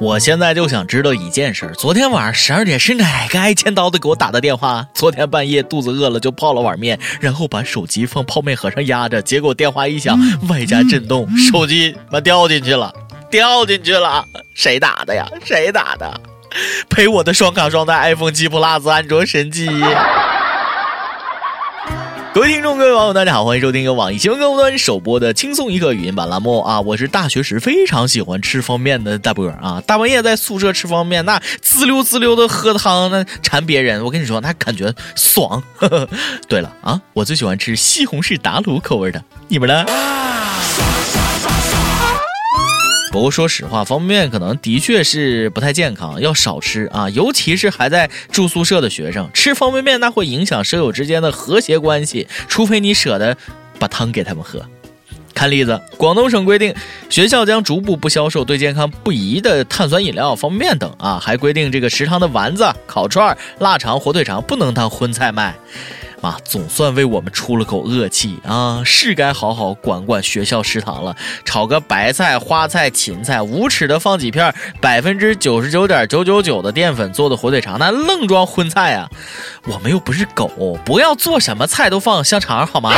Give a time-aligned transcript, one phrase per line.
[0.00, 4.86] 我现在就想知道一件事：昨天晚上十二点是哪个挨千刀的给我打的电话？
[4.94, 10.18] 昨天半夜肚子饿了就泡了碗面，然后把手机放泡面盒上压着，结果电话一响，
[10.48, 12.90] 外加震动，手机妈掉进去了，
[13.30, 14.24] 掉进去了！
[14.54, 15.28] 谁打的呀？
[15.44, 16.18] 谁打的？
[16.88, 19.68] 赔我的双卡双待 iPhone 七 Plus 安卓神机！
[22.32, 26.80] 各位听众，各位网友，大家好，欢迎收听由网易新闻客户端首播的轻松一刻语音版栏目啊！
[26.80, 29.82] 我是大学时非常喜欢吃方便面的大波儿啊！
[29.84, 35.60] 大半夜在宿舍吃方便面，那滋溜滋溜的喝汤，那馋别人，我跟你说，那感觉爽。
[35.74, 36.08] 呵 呵
[36.48, 39.84] 对了啊，我最喜欢吃西红柿打卤口味的，你们呢？
[39.92, 40.60] 啊
[43.10, 47.10] 不过说实话，方便面可能的确是不太健康，要少吃啊。
[47.10, 53.36] 尤其是还在住宿舍的学生，吃方便面那会影响舍友之间的和谐关系，除非你舍得
[53.80, 54.64] 把汤给他们喝。
[55.34, 56.72] 看例子，广东省规定，
[57.08, 65.56] 学校将逐步不销售对健康不宜的碳酸饮料、方便面等啊，还规定这个食堂的丸子、烤串、腊肠、火腿肠不能当荤菜卖。
[66.20, 68.82] 妈，总算为我们出了口恶气啊！
[68.84, 71.16] 是该好好管管学校食堂了。
[71.44, 79.08] 炒个白菜、花菜、芹菜，无耻的放几片百分之九十九点九九九的淀粉做的火腿肠，那愣装荤菜啊！
[79.64, 82.92] 我们又不是狗，不要做什么菜都放香肠好吗？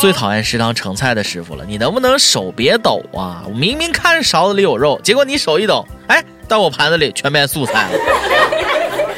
[0.00, 3.44] 最讨厌食堂盛菜的师傅了，你能不能手别抖啊？
[3.46, 8.61] 我明明看勺子里有肉，结果你手一抖，哎，到我盘子里全变素菜了。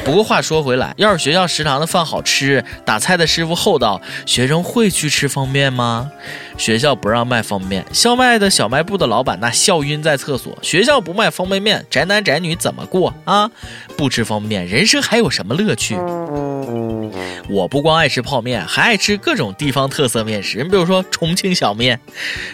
[0.05, 6.11] 不过话说回来，要是学校食堂的饭好吃，打菜的师傅厚道，学生会去吃方便吗？
[6.59, 10.55] 学校不让卖方便面，校外的小卖部的老板那笑晕在厕所。
[10.61, 13.49] 学校不卖方便面，宅男宅女怎么过啊？
[13.97, 15.97] 不吃方便面，人生还有什么乐趣？
[17.49, 20.61] 我不光爱吃泡面，还爱吃各种地方特色面食。
[20.61, 21.99] 你比如说重庆小面，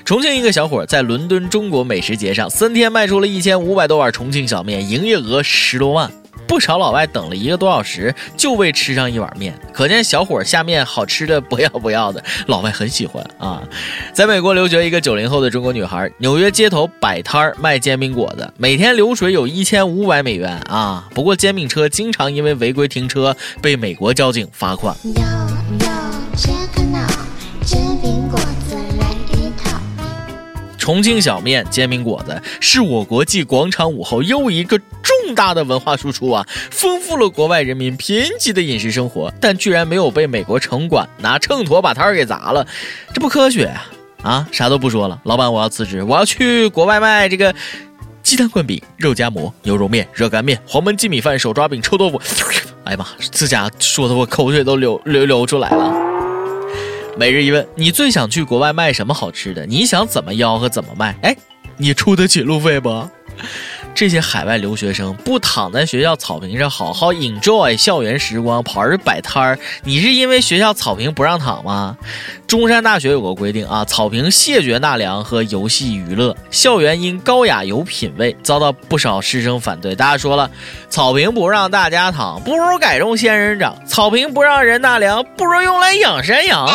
[0.06, 6.10] 重庆一个小伙在伦敦中国美食节上三天卖出了一千五百多碗重庆小面，营业额十多万。
[6.52, 13.64] 不少老外等了一个多小时，就为吃上一碗面，可见小伙下面好吃的不要不要的，老外很喜欢啊。
[14.12, 21.08] 在美国留学一个九零后的中国女孩，纽约街头摆摊卖煎饼果子，每天流水有一千五百美元啊。
[21.16, 24.94] 不过煎饼车经常因为违规停车被美国交警罚款。
[30.82, 42.66] 重庆小面、煎饼果子是我国继广场舞后又一个重大的文化输出啊，丰富了国外人民贫瘠的饮食生活，但居然没有被美国城管拿秤砣把摊儿给砸了，
[43.14, 43.92] 这不科学啊！
[44.24, 47.54] 啊，啥都不说了，老板，我要辞职，我要去国外卖这个
[48.24, 52.20] 鸡蛋灌饼、肉夹馍、牛肉面、热干面、黄焖鸡米饭、手抓饼、臭豆腐。
[52.86, 56.21] 哎呀妈，这家说的我口水都流流流出来了。
[57.18, 59.66] 每日一问：你最想去国外卖什么好吃的？
[59.66, 61.16] 你想怎么吆喝怎么卖？
[61.22, 61.36] 哎，
[61.78, 62.90] 你出得起路费不？
[63.94, 71.96] 这些海外留学生不躺在学校草坪上好好 enjoy 校园时光，跑着摆摊儿，你是因为学校草坪不让躺吗？
[72.48, 79.96] 中山大学有个规定啊，草坪谢绝纳凉和游戏娱乐，校园因高雅有品位，遭到不少师生反对。
[79.96, 80.50] 大家说了，
[80.90, 86.68] 草坪不让大家躺，不如改种仙人掌；草坪不让人纳凉，不如用来养山羊。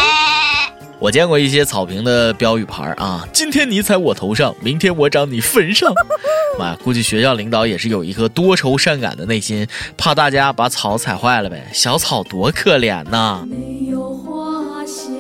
[0.99, 5.93] 我见过一些草坪的标语牌啊，今天你踩我头上，明天我长你坟上。
[6.59, 9.67] 妈呀，估计学校领导也是有一颗多愁善感的内心，
[9.99, 11.69] 怕大家把草踩坏了呗。
[11.73, 13.47] 小草多可怜呐！
[13.47, 15.13] 没有花香，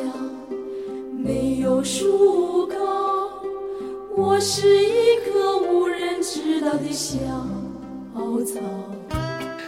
[1.22, 2.76] 没有树高，
[4.16, 4.88] 我是一
[5.26, 7.19] 棵无人知道的小
[8.47, 8.60] 草。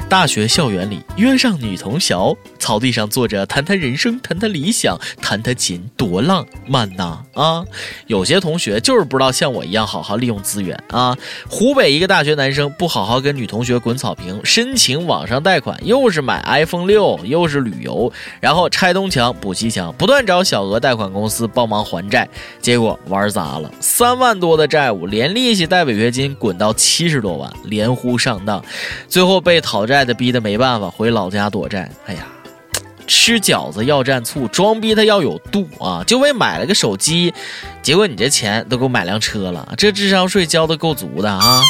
[0.08, 2.34] 大学校园里约上女同学，
[2.68, 7.18] 草地上坐着谈谈人生，谈谈理想，弹弹琴，多浪漫呐！
[7.32, 7.64] 啊，
[8.08, 11.16] 有些同学就是不知道像我一样好好利用资源啊。
[11.48, 22.28] 湖北一个大学男生不好好跟女同学滚草坪，申请网上贷款，又是买 iPhone 六，又是旅游，然后拆东墙补西墙，不断找小额贷款公司帮忙还债，
[22.60, 28.62] 结果玩砸了，三万多的债务，连利息带违约金滚到七十多万，连呼上当，
[29.08, 30.04] 最后被讨债。
[30.04, 32.26] 的逼得没办法回老家躲债，哎呀，
[33.08, 36.04] 吃饺子要蘸醋，装逼他要有度啊！
[36.06, 37.34] 就为买了个手机，
[37.82, 41.62] 结果你这钱都给我买辆车了，这智商税交的够足的啊！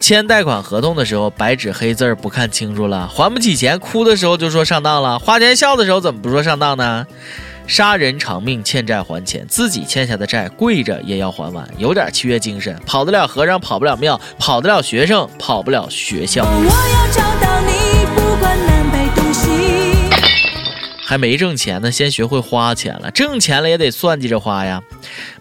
[0.00, 7.06] 签贷款合同的时候白纸黑字不看清楚了，还不起钱哭的时候就说上当了，花钱笑的时候怎么不说上当呢？
[7.68, 16.44] 杀人偿命，欠债还钱，自己欠下的债跪着也要还完，有点契约精神，跑得了和尚跑不了庙，跑得了学生跑不了学校。
[16.44, 17.91] 我要找到你。
[21.12, 23.10] 还没挣钱呢，先学会花钱了。
[23.10, 24.82] 挣钱了也得算计着花呀。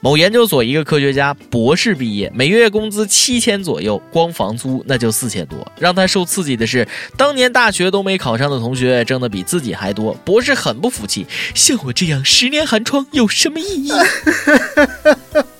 [0.01, 5.65] 某研究所一个科学家，博士毕业，每月工资七千左右，光房租那就四千多。
[5.79, 6.85] 让他受刺激的是，
[7.15, 10.13] 当年大学都没考上的同学挣的比自己还多。
[10.25, 11.25] 博士很不服气，
[11.55, 13.91] 像我这样十年寒窗有什么意义？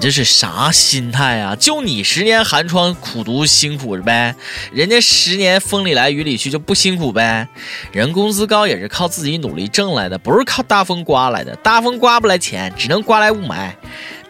[0.00, 1.54] 你这是啥心态啊？
[1.54, 4.34] 就你十年寒窗苦读辛苦着呗，
[4.72, 7.46] 人家十年风里来雨里去就不辛苦呗？
[7.92, 11.54] 人工资高也是靠自己努力挣来的，不是靠大风刮来的。
[11.56, 13.70] 大风刮不来钱，只能刮来雾霾。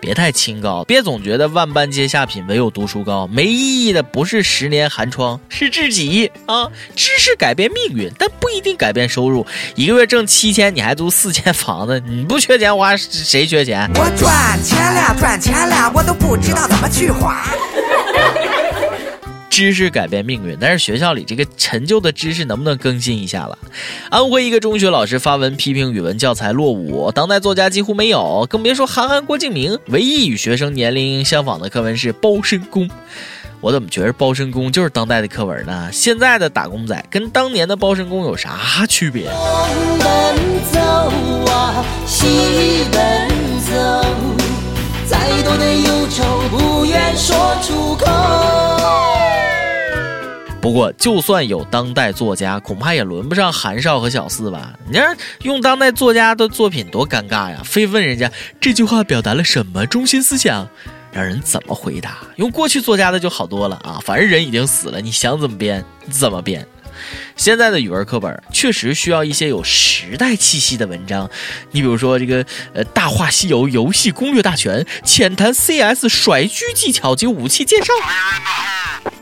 [0.00, 3.26] 别太清高，别总觉得万般皆下品，唯有读书高。
[3.26, 6.66] 没意义的不是十年寒窗，是自己啊！
[6.96, 9.46] 知识改变命运，但不一定改变收入。
[9.74, 13.90] 一个月挣七千，你还租四间房子，你不缺钱花，谁缺钱？
[13.94, 17.44] 我赚钱了，赚钱了，我都不知道怎么去花。
[19.50, 23.58] 知识改变命运，但是学校里这个陈旧的知识能不能更新一下了？
[24.08, 29.76] 安徽一个中学老师发文批评语文教材落伍，当代作家几乎没有，更别说韩寒、郭敬明。
[29.88, 32.88] 唯一与学生年龄相仿的课文是《包身工》。
[33.60, 35.90] 我怎么觉得《包身工》就是当代的课文呢？
[35.92, 39.24] 现在的打工仔跟当年的包身工有啥区别？
[39.24, 40.36] 东奔
[40.72, 40.80] 走
[41.52, 43.28] 啊，西奔
[43.60, 44.04] 走，
[45.06, 49.19] 再多的忧愁不愿说出口。
[50.60, 54.74] 不过，就算有当代作家，恐怕也轮不上韩少和小四吧？
[54.86, 57.62] 你看用当代作家的作品多尴尬呀！
[57.64, 58.30] 非问人家
[58.60, 60.68] 这句话表达了什么中心思想，
[61.12, 62.18] 让人怎么回答？
[62.36, 63.98] 用过去作家的就好多了啊！
[64.04, 66.66] 反正人已经死了，你想怎么编怎么编。
[67.36, 71.30] 现在的语文课本确实需要一些有时代气息的文章，
[71.70, 77.94] 你比如说这个呃《大话西游》游戏攻略大全，浅谈 CS 甩狙技巧及武器介绍。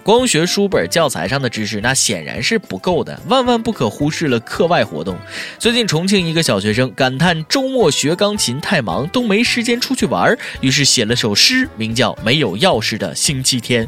[0.08, 5.14] 光学书本教材上的知识，那显然是不够的，万万不可忽视了课外活动。
[5.58, 13.86] 最近重庆一个小学生感叹周末学钢琴太忙，都没时间出去玩，于是写了首诗，名叫《没有钥匙的星期天》。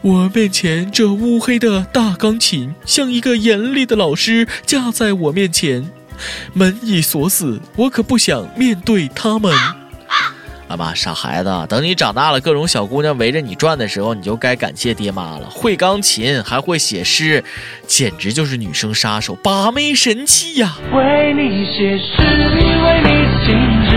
[0.00, 5.90] 我面前这乌黑的大钢琴，像一个严厉的老师架在我面前，
[6.54, 9.52] 门已锁死，我可不想面对他们。
[10.68, 15.48] 啊妈，傻孩子，等你长大了，各种小姑娘围着你转的时候，你就该感谢爹妈了。
[15.48, 17.42] 会钢琴还会写诗，
[17.86, 20.76] 简直就是女生杀手，把妹神器呀！
[20.92, 23.08] 为你写诗，为你
[23.46, 23.56] 静
[23.88, 23.96] 止，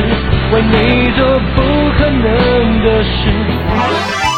[0.53, 1.61] 为你做不
[1.97, 4.30] 可能的事。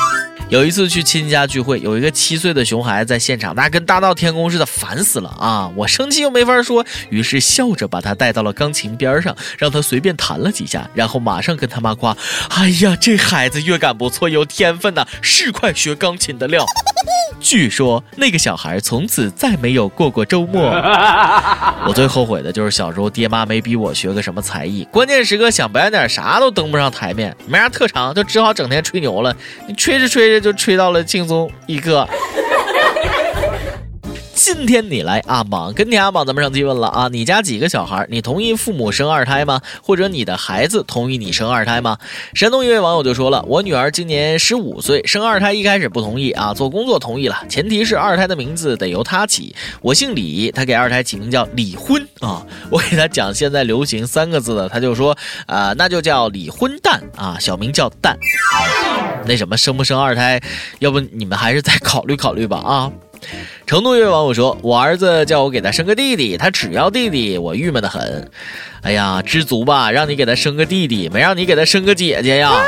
[0.53, 5.67] 有一次去亲家聚会，有一个七岁的熊孩子在现场，那跟大闹天宫似的，烦死了啊！
[5.75, 12.15] 我生气又没法说，于是笑着把他带到了钢琴边上，让他随便弹了几下，然后马上跟他妈夸
[12.53, 16.63] ：“哎呀，这孩子乐感不错，有天分呐，是块学钢琴的料。”
[17.39, 20.61] 据说那个小孩从此再没有过过周末。
[21.85, 29.35] 我最后悔的就是小时候爹妈没逼我学个什么才艺，关键时刻想表演点啥都登不上台面，没啥特长，就只好整天吹牛了。
[29.67, 32.07] 你吹着吹着就吹到了轻松一刻。
[34.45, 38.05] 今天你来阿榜，跟天阿榜，咱们上提问了啊，你家几个小孩？
[38.09, 39.61] 你同意父母生二胎吗？
[39.81, 41.97] 或者你的孩子同意你生二胎吗？
[42.33, 49.55] 山东一位网友就说了，我女儿今年十五岁，生二胎一开始不同意啊，做工作同意了，前提是二胎的名字得由她起。
[49.81, 52.45] 我姓李，她给二胎起名叫李婚啊。
[52.69, 58.17] 我给她讲现在流行三个字的，她就说啊，那就叫李婚蛋啊，小名叫蛋。
[59.25, 60.41] 那什么生不生二胎，
[60.79, 62.91] 要不你们还是再考虑考虑吧啊。
[63.65, 68.29] 成都一位网友说：“我儿子叫我给他生个弟弟，他只要弟弟，我郁闷的很。
[68.81, 72.51] 哎呀，知足吧，让你给他生个弟弟，没让你给他生个姐姐呀。”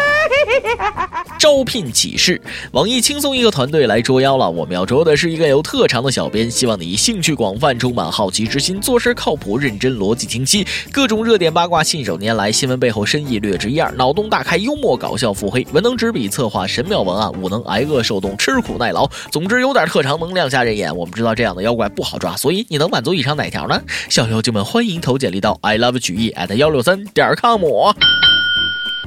[1.37, 4.49] 招聘启事：网易轻松一个团队来捉妖了。
[4.49, 19.09] 我们要捉的是一个有特长的小编，希望你兴趣广泛，充满好奇之心，做事靠谱认真，逻辑清晰，各种热点八卦信手拈来，新闻背后深意略知一二，脑洞大开，幽默搞笑，腹黑，文能执笔策划神妙文案，武能挨饿受冻，吃苦耐劳。
[19.31, 20.95] 总之有点特长能亮瞎人眼。
[20.95, 23.81] 我们知道这样的妖怪不好抓，所以你能满足以上哪条呢？
[24.09, 27.61] 小妖精们欢迎投简历到 i love 曲艺 at 幺六三点 com。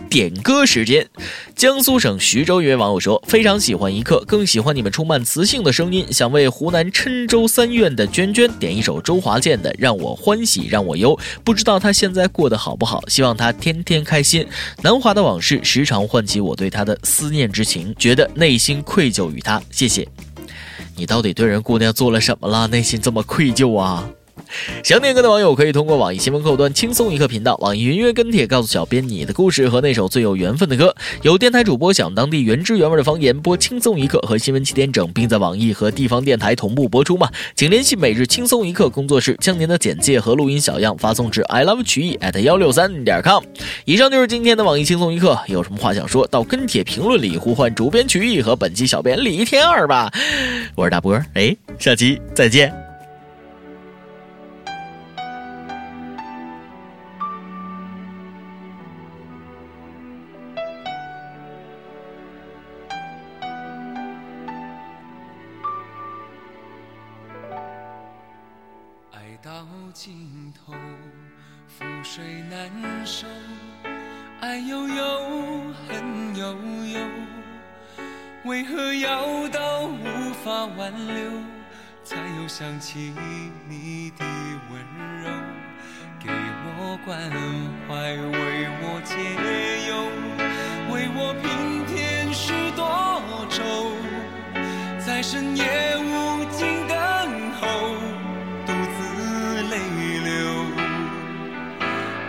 [0.09, 1.07] 点歌时间，
[1.55, 6.07] 江苏省徐州一位网友说：“非常喜欢一刻，更喜欢你们充满磁性的声音。
[6.11, 13.03] 想为湖南郴州三院的娟娟点一首周华健的《让我欢喜让我忧》，不知道她现在过得好不好？
[13.09, 14.47] 希望她天天开心。
[14.83, 19.62] 南华的往事时常唤起我对她的思念之情，觉得内心愧疚于她。
[19.71, 20.09] 谢谢。
[20.97, 22.67] 你到底对人姑娘做了什么了？
[22.67, 24.09] 内心这么愧疚啊？”
[24.83, 30.95] 想点歌的网友可以通过网易新闻客户端轻松一刻频道、网易云音乐跟帖告诉小编你的故事和那首最有缘分的歌。
[31.23, 37.31] 有电台主播想当地原汁原味的方言播轻松一刻和新闻七点整，并在网易和地方电台同步播出吗？
[37.55, 43.43] 请联系每日轻松一刻工作室，将您的简介和录音小样发送至 i love 曲艺 at 幺六三点 com。
[43.85, 50.11] 以上就是今天的网易轻松一刻，有什么话想说到跟帖评论里呼唤主编曲艺和本期小编李天二吧。
[50.75, 52.77] 我是大波，哎，下期再见。
[80.49, 81.14] 法挽留，
[82.02, 83.12] 才又想起
[83.69, 84.25] 你的
[84.71, 84.81] 温
[85.23, 85.28] 柔，
[86.19, 87.31] 给我关
[87.87, 89.12] 怀，为我解
[89.90, 89.93] 忧，
[90.90, 92.81] 为我平添许多
[93.50, 93.61] 愁，
[94.99, 95.62] 在深夜
[95.99, 96.97] 无尽等
[97.61, 97.69] 候。
[98.64, 98.99] 独自
[99.69, 99.76] 泪
[100.25, 100.33] 流，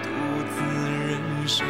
[0.04, 0.08] 独
[0.52, 0.60] 自
[1.08, 1.10] 忍
[1.48, 1.64] 受。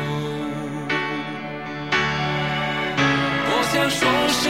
[3.46, 4.50] 多想说声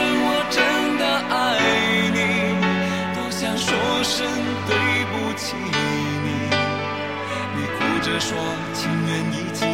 [8.20, 8.36] 说
[8.74, 9.66] 情缘已尽，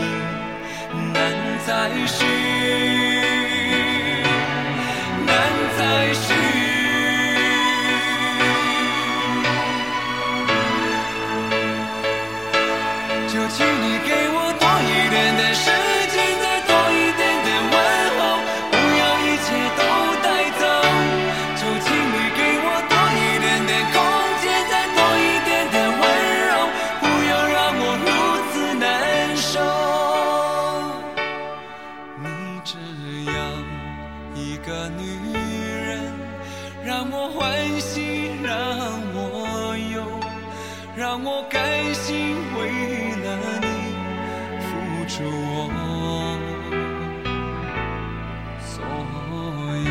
[1.13, 1.33] 难
[1.67, 3.16] 再续。
[45.07, 45.71] 付出我
[48.61, 48.85] 所
[49.87, 49.91] 有。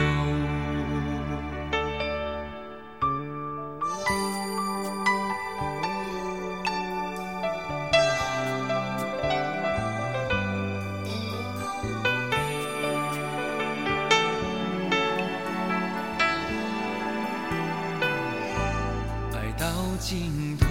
[19.34, 19.63] 爱到
[19.98, 20.65] 尽头。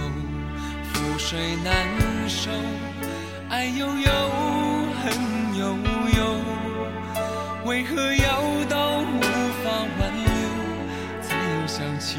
[0.94, 2.50] 覆水难收，
[3.56, 4.10] 爱悠悠，
[5.00, 5.14] 恨
[5.56, 5.78] 悠
[6.16, 6.20] 悠，
[7.64, 9.20] 为何要到无
[9.62, 10.26] 法挽留，
[11.22, 12.18] 才又想起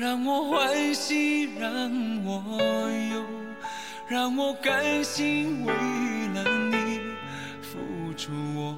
[0.00, 1.70] 让我欢喜，让
[2.24, 2.42] 我
[3.12, 3.22] 忧，
[4.08, 5.74] 让我甘心为
[6.32, 7.00] 了你
[7.60, 7.78] 付
[8.16, 8.74] 出我。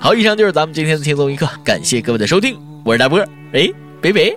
[0.00, 3.20] 好，以上就是咱们今天的轻松一刻，感谢各位的收听，我是大波，
[3.52, 3.70] 哎，
[4.02, 4.36] 北北。